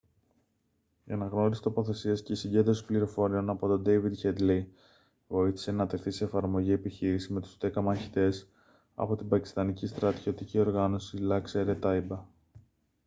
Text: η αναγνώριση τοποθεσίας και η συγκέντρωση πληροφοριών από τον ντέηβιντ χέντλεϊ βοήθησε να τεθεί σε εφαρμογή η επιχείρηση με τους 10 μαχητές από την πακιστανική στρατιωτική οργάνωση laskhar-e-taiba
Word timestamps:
η 1.05 1.13
αναγνώριση 1.13 1.61
τοποθεσίας 1.61 2.21
και 2.23 2.31
η 2.31 2.35
συγκέντρωση 2.35 2.85
πληροφοριών 2.85 3.49
από 3.49 3.67
τον 3.67 3.81
ντέηβιντ 3.81 4.13
χέντλεϊ 4.15 4.67
βοήθησε 5.27 5.71
να 5.71 5.87
τεθεί 5.87 6.11
σε 6.11 6.23
εφαρμογή 6.23 6.69
η 6.69 6.73
επιχείρηση 6.73 7.33
με 7.33 7.41
τους 7.41 7.57
10 7.61 7.71
μαχητές 7.81 8.47
από 8.95 9.15
την 9.15 9.27
πακιστανική 9.27 9.87
στρατιωτική 9.87 10.59
οργάνωση 10.59 11.17
laskhar-e-taiba 11.21 12.17